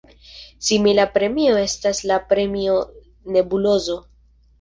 [0.67, 2.79] Simila premio estas la Premio
[3.37, 3.99] Nebulozo.